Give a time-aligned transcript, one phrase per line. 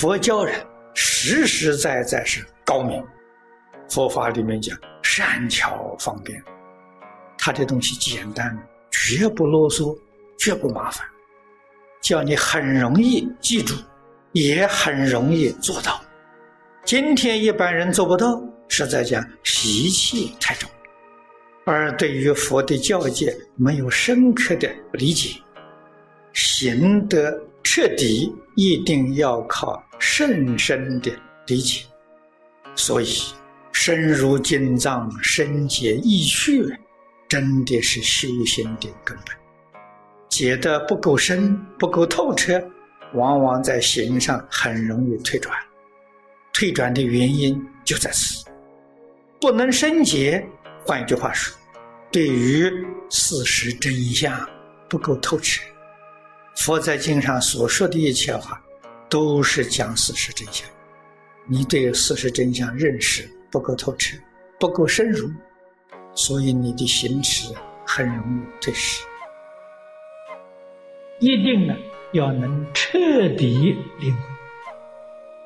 [0.00, 3.04] 佛教人实实在在是高明。
[3.88, 6.40] 佛法里面讲善巧方便，
[7.36, 8.56] 他的东西简单，
[8.92, 9.98] 绝不啰嗦，
[10.38, 11.04] 绝不麻烦，
[12.00, 13.74] 叫你很容易记住，
[14.30, 16.00] 也很容易做到。
[16.84, 20.70] 今天一般人做不到，是在讲习气太重，
[21.64, 25.40] 而对于佛的教诫没有深刻的理解，
[26.32, 31.12] 行得彻底，一定要靠甚深的
[31.46, 31.84] 理解。
[32.74, 33.06] 所以，
[33.72, 36.64] 深入经藏，深解意趣，
[37.28, 39.36] 真的是修行的根本。
[40.28, 42.62] 解得不够深，不够透彻，
[43.14, 45.56] 往往在行上很容易退转。
[46.52, 48.44] 退转的原因就在此，
[49.40, 50.46] 不能深解。
[50.84, 51.56] 换一句话说，
[52.10, 52.70] 对于
[53.10, 54.48] 事实真相
[54.88, 55.62] 不够透彻。
[56.56, 58.60] 佛在经上所说的一切话，
[59.08, 60.68] 都是讲事实真相。
[61.46, 64.16] 你对事实真相认识不够透彻，
[64.60, 65.30] 不够深入，
[66.14, 67.54] 所以你的行持
[67.86, 69.02] 很容易退失。
[71.20, 71.74] 一定呢，
[72.12, 74.22] 要能彻底领会。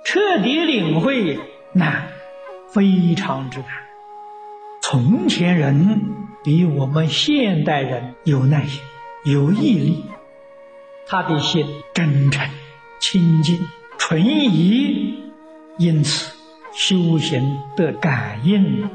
[0.05, 1.39] 彻底领会
[1.73, 2.09] 难，
[2.69, 3.69] 非常之难。
[4.83, 6.03] 从前人
[6.43, 8.83] 比我们现代人有耐心、
[9.25, 10.05] 有毅力，
[11.07, 12.51] 他的心真诚、
[13.03, 13.59] 清净、
[13.99, 15.19] 纯一，
[15.77, 16.33] 因此
[16.73, 18.89] 修行的感应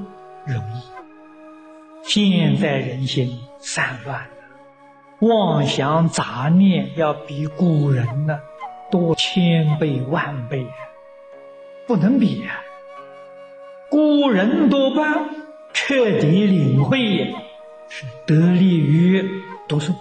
[0.45, 0.81] 容易。
[2.03, 4.29] 现在人心散乱了
[5.19, 8.39] 妄想杂念要比古人呢
[8.89, 10.65] 多千倍万倍。
[11.85, 12.61] 不能比呀！
[13.91, 15.29] 古人多半
[15.73, 17.35] 彻底领会，
[17.89, 19.93] 是得力于读书。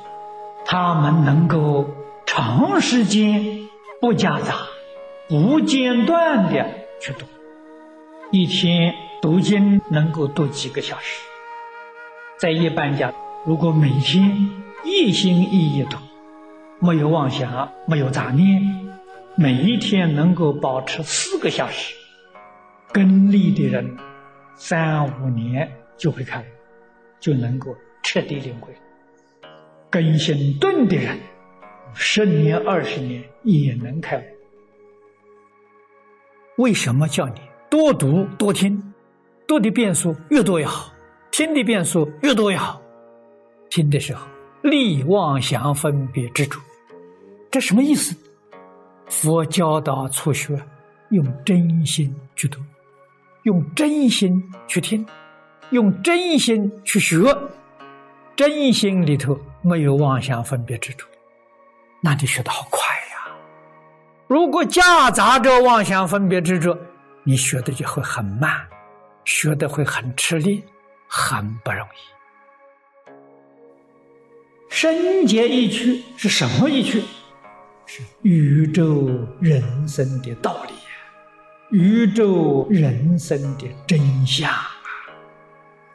[0.65, 1.91] 他们能够
[2.25, 3.66] 长时间
[3.99, 4.55] 不夹杂、
[5.27, 6.67] 不间断的
[7.01, 7.25] 去读，
[8.31, 11.23] 一天读经能够读几个小时。
[12.39, 13.15] 在一般讲，
[13.47, 14.51] 如果每天
[14.85, 15.97] 一心一意读，
[16.79, 18.63] 没有妄想，没有杂念。
[19.35, 21.95] 每一天能够保持四个小时，
[22.93, 23.97] 根力的人，
[24.55, 26.45] 三五年就会开悟，
[27.19, 28.73] 就能够彻底领会；
[29.91, 31.19] 根性钝的人，
[31.95, 34.23] 十年二十年也能开悟。
[36.63, 38.83] 为什么叫你多读多听？
[39.47, 40.93] 读的遍数越多越好，
[41.31, 42.83] 听的遍数越多越好。
[43.71, 44.27] 听的时候，
[44.63, 46.59] 立妄想分别执着，
[47.51, 48.17] 这什么意思？
[49.09, 50.61] 佛教导初学，
[51.11, 52.61] 用真心去读，
[53.45, 55.07] 用真心去听，
[55.71, 57.17] 用真心去学。
[58.35, 61.09] 真心里头没有妄想分别之处，
[62.07, 63.27] 那你学的好快呀。
[64.29, 66.79] 如果夹杂着妄想分别执着，
[67.25, 68.65] 你学的就会很慢，
[69.25, 70.63] 学的会很吃力，
[71.09, 73.11] 很不容易。
[74.69, 77.03] 深解一趣是什么一趣？
[77.87, 80.75] 是宇宙人生的道理，
[81.77, 84.71] 宇宙人生的真相啊！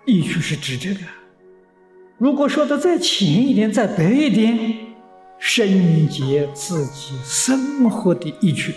[0.05, 0.99] 意趣是指这个。
[2.17, 4.90] 如果说的再浅一点、再白一点，
[5.43, 8.75] 深解自己生活的意趣，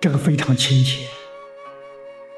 [0.00, 1.06] 这个非常亲切。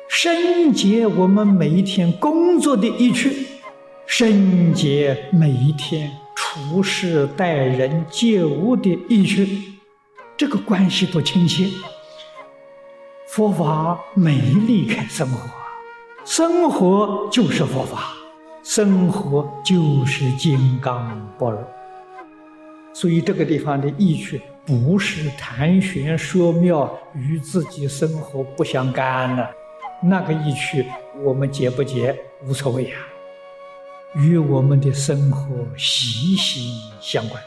[0.08, 3.46] 深解我们每一天工作的意趣，
[4.06, 9.48] 深解每一天处事待人接物的意趣。
[10.36, 11.64] 这个关系多亲切，
[13.26, 15.48] 佛法没离开生活，
[16.26, 18.12] 生活就是佛法，
[18.62, 21.75] 生活就是金刚般若。
[22.98, 29.46] 所以这个地方的意趣不是谈玄说妙，与自己生活不相干的。
[30.02, 30.86] 那个意趣
[31.22, 32.96] 我们解不解无所谓啊，
[34.14, 37.38] 与我们的生活息息相关。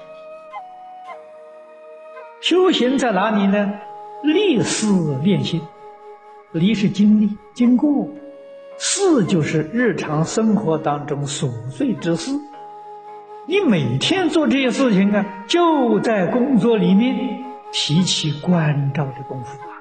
[2.42, 3.74] 修行在哪里呢？
[4.22, 4.86] 历事
[5.24, 5.60] 练心，
[6.52, 8.08] 历是经历、经过，
[8.78, 12.30] 事就是日常生活当中琐碎之事。
[13.50, 19.74] 你每天做这些事情啊，就在工作里面提起关照的功夫啊。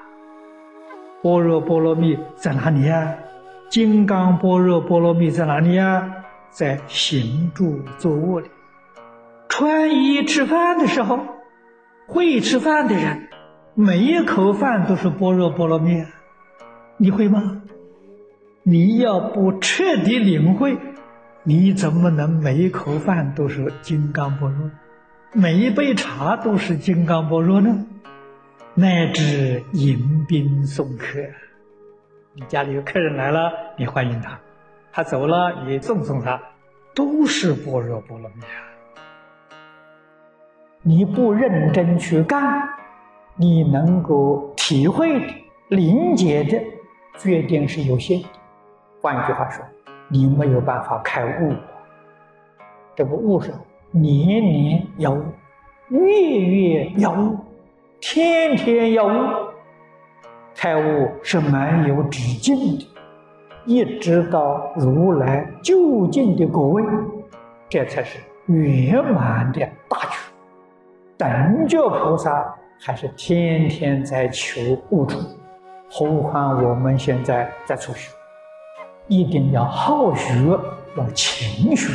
[1.23, 3.15] 般若波罗蜜在哪里呀？
[3.69, 6.11] 金刚般若波罗蜜在哪里呀？
[6.49, 8.49] 在行住坐卧里，
[9.51, 11.21] 穿衣吃饭的时候。
[12.07, 13.29] 会吃饭的人，
[13.75, 16.07] 每一口饭都是般若波罗蜜，
[16.97, 17.61] 你会吗？
[18.63, 20.79] 你要不彻底领会，
[21.45, 24.71] 你怎么能每一口饭都是金刚般若，
[25.33, 27.87] 每一杯茶都是金刚般若呢？
[28.75, 31.19] 乃至迎宾送客。
[32.35, 34.39] 你家里有客人来了，你欢迎他；
[34.93, 36.41] 他走了，你送送他，
[36.95, 38.63] 都是般若波罗蜜啊！
[40.83, 42.69] 你不认真去干，
[43.37, 45.27] 你能够体会的、
[45.69, 46.61] 理解的，
[47.19, 48.29] 决定是有限的。
[49.01, 49.65] 换一句话说，
[50.09, 51.53] 你没有办法开悟。
[52.97, 53.53] 这个悟是
[53.91, 55.23] 年年要悟，
[55.91, 57.37] 月月要悟，
[58.01, 59.11] 天天要悟。
[60.57, 62.89] 开悟是蛮有止境的，
[63.65, 66.83] 一直到如来究竟的果位，
[67.69, 70.17] 这才是圆满的大觉。
[71.17, 75.19] 等觉菩萨还是天天在求悟处，
[75.89, 78.11] 何况我们现在在初学，
[79.09, 80.35] 一定要好学，
[80.97, 81.89] 要勤学，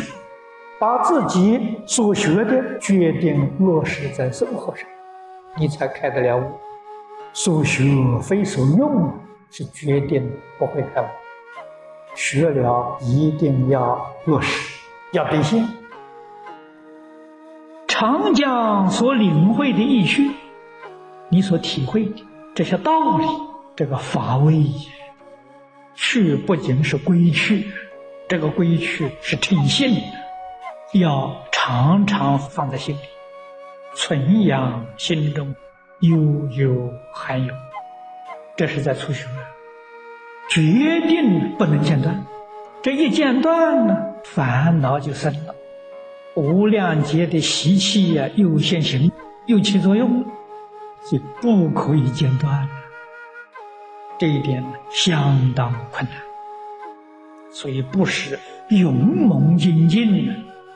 [0.79, 4.87] 把自己所学的决定落实在生活上，
[5.57, 6.43] 你才开得了悟。
[7.31, 7.83] 所学
[8.21, 9.11] 非所用，
[9.49, 10.29] 是决定
[10.59, 11.05] 不会开悟。
[12.15, 14.79] 学了一定要落实，
[15.13, 15.67] 要兑现。
[17.87, 20.31] 长江所领会的意趣，
[21.29, 23.25] 你所体会的这些道理，
[23.75, 24.63] 这个法味，
[25.95, 27.67] 去不仅是归去，
[28.27, 30.01] 这个归去是诚信，
[30.93, 32.99] 要常常放在心里，
[33.95, 35.55] 存养心中。
[35.99, 36.17] 悠
[36.57, 37.53] 悠含有，
[38.57, 39.25] 这是在初学，
[40.49, 42.25] 决定不能间断。
[42.81, 43.95] 这一间断呢，
[44.25, 45.55] 烦恼就生了。
[46.35, 49.09] 无量劫的习气呀，又现行，
[49.45, 50.25] 又起作用，
[51.09, 52.67] 就不可以间断。
[54.17, 56.13] 这一点相当困难，
[57.51, 58.39] 所以不是
[58.69, 60.33] 勇猛精进，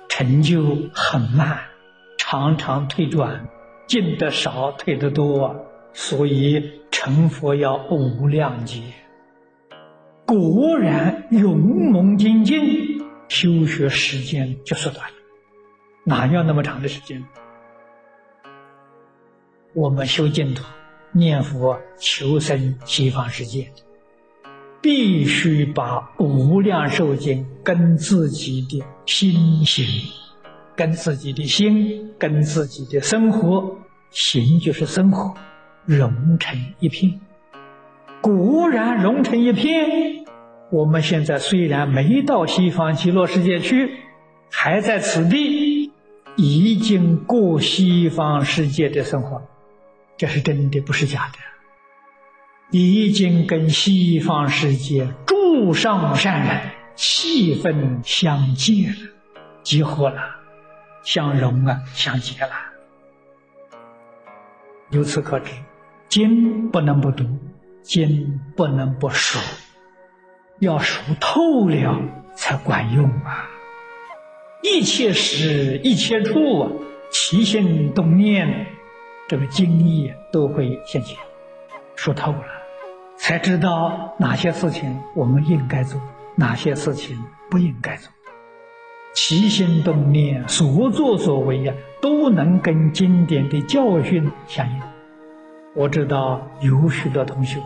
[0.09, 1.59] 成就很慢，
[2.17, 3.47] 常常退转。
[3.87, 8.81] 进得少，退得多，所以成佛要无量劫。
[10.25, 15.15] 果然勇猛精进，修学时间就缩短了，
[16.03, 17.23] 哪要那么长的时间？
[19.73, 20.65] 我们修净土、
[21.11, 23.69] 念佛、求生西方世界，
[24.81, 29.85] 必须把无量寿经跟自己的心行。
[30.75, 33.77] 跟自己的心，跟自己的生活，
[34.11, 35.33] 行就是生活，
[35.85, 37.19] 融成一片。
[38.21, 40.23] 果然融成一片。
[40.69, 43.89] 我们现在虽然没到西方极乐世界去，
[44.51, 45.91] 还在此地，
[46.35, 49.41] 已经过西方世界的生活，
[50.17, 51.37] 这是真的，不是假的。
[52.71, 59.11] 已经跟西方世界诸上善人气氛相接了，
[59.63, 60.35] 结合了。
[61.03, 62.49] 相融啊，相结了。
[64.89, 65.51] 由此可知，
[66.09, 67.25] 经不能不读，
[67.81, 69.39] 经不能不熟，
[70.59, 72.01] 要熟透了
[72.35, 73.49] 才管用啊！
[74.63, 76.71] 一切时，一切处啊，
[77.09, 78.67] 起心动念，
[79.27, 81.17] 这个经义都会现前。
[81.95, 82.45] 说透了，
[83.17, 85.99] 才知道哪些事情我们应该做，
[86.35, 87.17] 哪些事情
[87.49, 88.11] 不应该做。
[89.13, 94.81] 起心动念，所作所为呀，都能跟经典的教训相应。
[95.73, 97.59] 我知道有许多同学《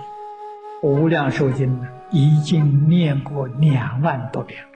[0.81, 4.69] 无量寿经》呢，已经念过两万多遍了，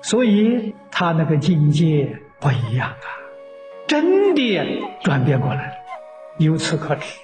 [0.00, 3.06] 所以他那个境界不一样啊，
[3.86, 5.77] 真的转变过来了。
[6.38, 7.18] 由此可知，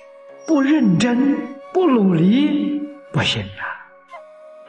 [0.45, 1.37] 不认真、
[1.73, 3.63] 不努力不行啊！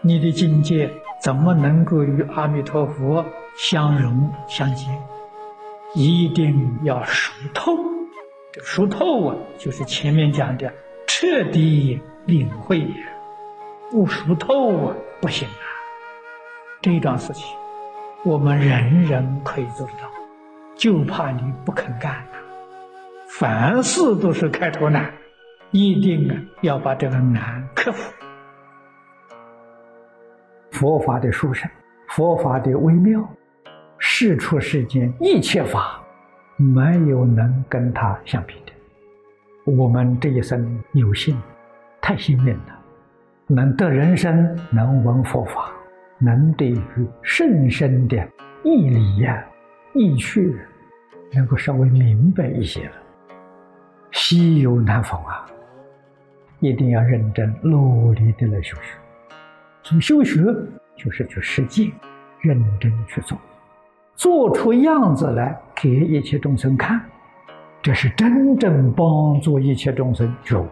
[0.01, 3.25] 你的境界怎么能够与阿弥陀佛？
[3.57, 4.85] 相融相结，
[5.95, 7.75] 一定要熟透。
[8.61, 10.71] 熟透啊，就是前面讲的
[11.07, 12.87] 彻底领会。
[13.89, 15.65] 不熟透啊，不行啊。
[16.83, 17.55] 这桩事情，
[18.23, 20.07] 我们人人可以做得到，
[20.75, 22.44] 就怕你不肯干啊。
[23.37, 25.11] 凡事都是开头难，
[25.71, 28.13] 一定啊要把这个难克服。
[30.71, 31.69] 佛法的殊胜，
[32.07, 33.21] 佛法的微妙。
[33.97, 36.01] 世出世间一切法，
[36.55, 38.71] 没有能跟他相比的。
[39.69, 41.37] 我们这一生有幸，
[42.01, 42.79] 太幸运了，
[43.47, 45.73] 能得人生，能闻佛法，
[46.19, 48.15] 能对于甚深的
[48.63, 49.45] 义理呀、
[49.93, 50.55] 义趣，
[51.33, 52.95] 能够稍微明白一些了。
[54.15, 55.45] 稀有难逢啊！
[56.61, 58.97] 一定要认真努力的来修学。
[59.83, 60.41] 从修学
[60.95, 61.91] 就是去实践，
[62.39, 63.37] 认真去做。
[64.15, 66.99] 做出样子来给一切众生看，
[67.81, 70.65] 这是真正帮助一切众生觉悟。